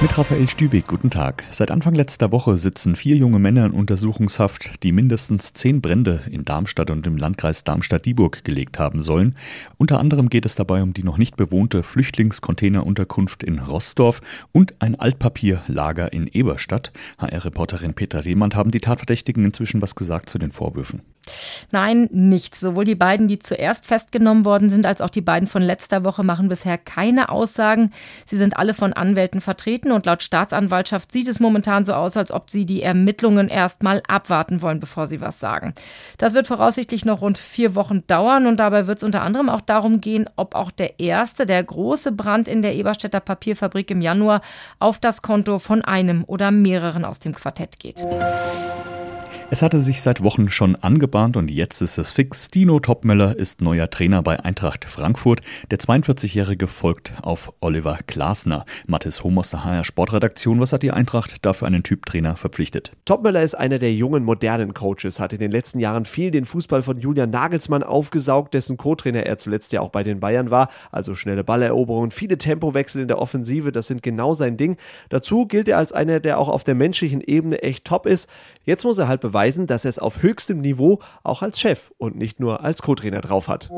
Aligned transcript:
Mit 0.00 0.16
Raphael 0.16 0.48
Stübig, 0.48 0.86
guten 0.86 1.10
Tag. 1.10 1.42
Seit 1.50 1.72
Anfang 1.72 1.92
letzter 1.92 2.30
Woche 2.30 2.56
sitzen 2.56 2.94
vier 2.94 3.16
junge 3.16 3.40
Männer 3.40 3.66
in 3.66 3.72
Untersuchungshaft, 3.72 4.84
die 4.84 4.92
mindestens 4.92 5.54
zehn 5.54 5.80
Brände 5.80 6.20
in 6.30 6.44
Darmstadt 6.44 6.92
und 6.92 7.04
im 7.08 7.16
Landkreis 7.16 7.64
Darmstadt-Dieburg 7.64 8.44
gelegt 8.44 8.78
haben 8.78 9.02
sollen. 9.02 9.34
Unter 9.76 9.98
anderem 9.98 10.28
geht 10.28 10.46
es 10.46 10.54
dabei 10.54 10.84
um 10.84 10.92
die 10.92 11.02
noch 11.02 11.18
nicht 11.18 11.36
bewohnte 11.36 11.82
Flüchtlingscontainerunterkunft 11.82 13.42
in 13.42 13.58
Rossdorf 13.58 14.20
und 14.52 14.80
ein 14.80 14.94
Altpapierlager 14.94 16.12
in 16.12 16.28
Eberstadt. 16.28 16.92
HR-Reporterin 17.18 17.94
Petra 17.94 18.20
Rehmann 18.20 18.54
haben 18.54 18.70
die 18.70 18.80
Tatverdächtigen 18.80 19.44
inzwischen 19.44 19.82
was 19.82 19.96
gesagt 19.96 20.28
zu 20.28 20.38
den 20.38 20.52
Vorwürfen. 20.52 21.02
Nein, 21.70 22.08
nichts. 22.12 22.60
Sowohl 22.60 22.84
die 22.84 22.94
beiden, 22.94 23.28
die 23.28 23.38
zuerst 23.38 23.86
festgenommen 23.86 24.44
worden 24.44 24.70
sind, 24.70 24.86
als 24.86 25.00
auch 25.00 25.10
die 25.10 25.20
beiden 25.20 25.48
von 25.48 25.62
letzter 25.62 26.04
Woche 26.04 26.24
machen 26.24 26.48
bisher 26.48 26.78
keine 26.78 27.28
Aussagen. 27.28 27.90
Sie 28.26 28.36
sind 28.36 28.56
alle 28.56 28.74
von 28.74 28.92
Anwälten 28.92 29.40
vertreten 29.40 29.87
Verfahren 29.88 29.92
und 29.92 30.06
laut 30.06 30.22
Staatsanwaltschaft 30.22 31.12
sieht 31.12 31.28
es 31.28 31.40
momentan 31.40 31.84
so 31.84 31.94
aus, 31.94 32.16
als 32.16 32.30
ob 32.30 32.50
sie 32.50 32.66
die 32.66 32.82
Ermittlungen 32.82 33.48
erstmal 33.48 34.02
abwarten 34.06 34.62
wollen, 34.62 34.80
bevor 34.80 35.06
sie 35.06 35.20
was 35.20 35.40
sagen. 35.40 35.74
Das 36.18 36.34
wird 36.34 36.46
voraussichtlich 36.46 37.04
noch 37.04 37.22
rund 37.22 37.38
vier 37.38 37.74
Wochen 37.74 38.06
dauern 38.06 38.46
und 38.46 38.58
dabei 38.58 38.86
wird 38.86 38.98
es 38.98 39.04
unter 39.04 39.22
anderem 39.22 39.48
auch 39.48 39.60
darum 39.60 40.00
gehen, 40.00 40.28
ob 40.36 40.54
auch 40.54 40.70
der 40.70 41.00
erste, 41.00 41.46
der 41.46 41.62
große 41.62 42.12
Brand 42.12 42.48
in 42.48 42.62
der 42.62 42.74
Eberstädter 42.74 43.20
Papierfabrik 43.20 43.90
im 43.90 44.00
Januar 44.00 44.42
auf 44.78 44.98
das 44.98 45.22
Konto 45.22 45.58
von 45.58 45.82
einem 45.82 46.24
oder 46.24 46.50
mehreren 46.50 47.04
aus 47.04 47.18
dem 47.18 47.34
Quartett 47.34 47.78
geht. 47.78 48.04
Es 49.50 49.62
hatte 49.62 49.80
sich 49.80 50.02
seit 50.02 50.22
Wochen 50.22 50.50
schon 50.50 50.76
angebahnt 50.76 51.38
und 51.38 51.50
jetzt 51.50 51.80
ist 51.80 51.96
es 51.96 52.12
fix. 52.12 52.48
Dino 52.48 52.80
Topmöller 52.80 53.34
ist 53.34 53.62
neuer 53.62 53.88
Trainer 53.88 54.22
bei 54.22 54.38
Eintracht 54.38 54.84
Frankfurt. 54.84 55.40
Der 55.70 55.78
42-Jährige 55.78 56.66
folgt 56.66 57.14
auf 57.22 57.54
Oliver 57.60 57.98
Glasner. 58.06 58.66
Mathis 58.86 59.24
Hohm 59.24 59.38
aus 59.38 59.48
der 59.48 59.64
HR 59.64 59.84
Sportredaktion. 59.84 60.60
Was 60.60 60.74
hat 60.74 60.82
die 60.82 60.90
Eintracht 60.90 61.46
da 61.46 61.54
für 61.54 61.66
einen 61.66 61.82
Typ 61.82 62.04
Trainer 62.04 62.36
verpflichtet? 62.36 62.92
Topmöller 63.06 63.42
ist 63.42 63.54
einer 63.54 63.78
der 63.78 63.90
jungen, 63.94 64.22
modernen 64.22 64.74
Coaches, 64.74 65.18
hat 65.18 65.32
in 65.32 65.38
den 65.38 65.50
letzten 65.50 65.80
Jahren 65.80 66.04
viel 66.04 66.30
den 66.30 66.44
Fußball 66.44 66.82
von 66.82 67.00
Julian 67.00 67.30
Nagelsmann 67.30 67.82
aufgesaugt, 67.82 68.52
dessen 68.52 68.76
Co-Trainer 68.76 69.24
er 69.24 69.38
zuletzt 69.38 69.72
ja 69.72 69.80
auch 69.80 69.88
bei 69.88 70.02
den 70.02 70.20
Bayern 70.20 70.50
war. 70.50 70.68
Also 70.92 71.14
schnelle 71.14 71.42
Balleroberungen, 71.42 72.10
viele 72.10 72.36
Tempowechsel 72.36 73.00
in 73.00 73.08
der 73.08 73.18
Offensive, 73.18 73.72
das 73.72 73.86
sind 73.86 74.02
genau 74.02 74.34
sein 74.34 74.58
Ding. 74.58 74.76
Dazu 75.08 75.46
gilt 75.46 75.68
er 75.68 75.78
als 75.78 75.92
einer, 75.92 76.20
der 76.20 76.38
auch 76.38 76.50
auf 76.50 76.64
der 76.64 76.74
menschlichen 76.74 77.22
Ebene 77.22 77.62
echt 77.62 77.86
top 77.86 78.04
ist. 78.04 78.28
Jetzt 78.64 78.84
muss 78.84 78.98
er 78.98 79.08
halt 79.08 79.22
beweisen, 79.22 79.37
beweisen, 79.38 79.68
dass 79.68 79.84
er 79.84 79.90
es 79.90 80.00
auf 80.00 80.22
höchstem 80.22 80.60
Niveau 80.60 80.98
auch 81.22 81.42
als 81.42 81.60
Chef 81.60 81.92
und 81.96 82.16
nicht 82.16 82.40
nur 82.40 82.64
als 82.64 82.82
Co-Trainer 82.82 83.20
drauf 83.20 83.46
hat. 83.46 83.70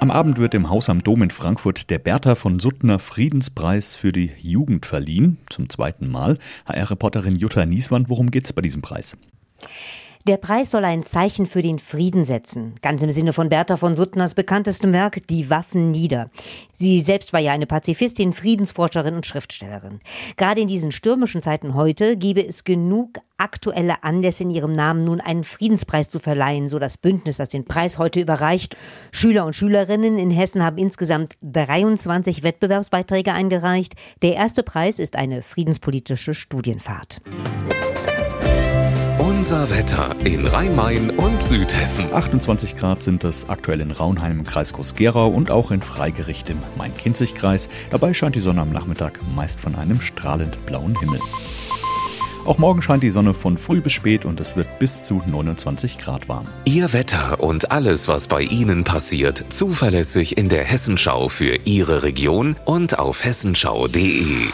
Am 0.00 0.10
Abend 0.10 0.38
wird 0.38 0.52
im 0.54 0.68
Haus 0.68 0.90
am 0.90 0.98
Dom 0.98 1.22
in 1.22 1.30
Frankfurt 1.30 1.90
der 1.90 2.00
Bertha 2.00 2.34
von 2.34 2.58
Suttner 2.58 2.98
Friedenspreis 2.98 3.94
für 3.94 4.10
die 4.10 4.32
Jugend 4.40 4.84
verliehen, 4.84 5.38
zum 5.48 5.70
zweiten 5.70 6.10
Mal. 6.10 6.38
HR-Reporterin 6.66 7.36
Jutta 7.36 7.66
Nieswand, 7.66 8.08
worum 8.08 8.32
geht 8.32 8.46
es 8.46 8.52
bei 8.52 8.62
diesem 8.62 8.82
Preis? 8.82 9.16
Der 10.26 10.38
Preis 10.38 10.72
soll 10.72 10.84
ein 10.84 11.04
Zeichen 11.04 11.46
für 11.46 11.62
den 11.62 11.78
Frieden 11.78 12.24
setzen. 12.24 12.74
Ganz 12.82 13.00
im 13.00 13.12
Sinne 13.12 13.32
von 13.32 13.48
Bertha 13.48 13.76
von 13.76 13.94
Suttners 13.94 14.34
bekanntestem 14.34 14.92
Werk 14.92 15.24
Die 15.28 15.50
Waffen 15.50 15.92
nieder. 15.92 16.30
Sie 16.72 16.98
selbst 16.98 17.32
war 17.32 17.38
ja 17.38 17.52
eine 17.52 17.66
Pazifistin, 17.66 18.32
Friedensforscherin 18.32 19.14
und 19.14 19.24
Schriftstellerin. 19.24 20.00
Gerade 20.36 20.60
in 20.60 20.66
diesen 20.66 20.90
stürmischen 20.90 21.42
Zeiten 21.42 21.74
heute 21.74 22.16
gebe 22.16 22.44
es 22.44 22.64
genug 22.64 23.20
aktuelle 23.36 24.02
Anlässe 24.02 24.42
in 24.42 24.50
ihrem 24.50 24.72
Namen 24.72 25.04
nun 25.04 25.20
einen 25.20 25.44
Friedenspreis 25.44 26.10
zu 26.10 26.18
verleihen, 26.18 26.68
so 26.68 26.80
das 26.80 26.98
Bündnis, 26.98 27.36
das 27.36 27.50
den 27.50 27.64
Preis 27.64 27.96
heute 27.96 28.18
überreicht. 28.18 28.76
Schüler 29.12 29.46
und 29.46 29.54
Schülerinnen 29.54 30.18
in 30.18 30.32
Hessen 30.32 30.64
haben 30.64 30.76
insgesamt 30.78 31.36
23 31.42 32.42
Wettbewerbsbeiträge 32.42 33.32
eingereicht. 33.32 33.94
Der 34.22 34.34
erste 34.34 34.64
Preis 34.64 34.98
ist 34.98 35.14
eine 35.14 35.42
friedenspolitische 35.42 36.34
Studienfahrt. 36.34 37.20
Unser 39.46 39.70
Wetter 39.70 40.16
in 40.24 40.44
Rhein-Main 40.44 41.10
und 41.10 41.40
Südhessen. 41.40 42.12
28 42.12 42.76
Grad 42.76 43.04
sind 43.04 43.22
es 43.22 43.48
aktuell 43.48 43.80
in 43.80 43.92
Raunheim 43.92 44.40
im 44.40 44.42
Kreis 44.44 44.72
Groß-Gerau 44.72 45.28
und 45.28 45.52
auch 45.52 45.70
in 45.70 45.82
Freigericht 45.82 46.50
im 46.50 46.60
Main-Kinzig-Kreis. 46.76 47.68
Dabei 47.90 48.12
scheint 48.12 48.34
die 48.34 48.40
Sonne 48.40 48.62
am 48.62 48.72
Nachmittag 48.72 49.20
meist 49.36 49.60
von 49.60 49.76
einem 49.76 50.00
strahlend 50.00 50.66
blauen 50.66 50.98
Himmel. 50.98 51.20
Auch 52.44 52.58
morgen 52.58 52.82
scheint 52.82 53.04
die 53.04 53.10
Sonne 53.10 53.34
von 53.34 53.56
früh 53.56 53.80
bis 53.80 53.92
spät 53.92 54.24
und 54.24 54.40
es 54.40 54.56
wird 54.56 54.80
bis 54.80 55.06
zu 55.06 55.22
29 55.24 55.98
Grad 55.98 56.28
warm. 56.28 56.46
Ihr 56.64 56.92
Wetter 56.92 57.38
und 57.38 57.70
alles, 57.70 58.08
was 58.08 58.26
bei 58.26 58.42
Ihnen 58.42 58.82
passiert, 58.82 59.44
zuverlässig 59.50 60.36
in 60.36 60.48
der 60.48 60.64
Hessenschau 60.64 61.28
für 61.28 61.54
Ihre 61.66 62.02
Region 62.02 62.56
und 62.64 62.98
auf 62.98 63.24
hessenschau.de. 63.24 64.48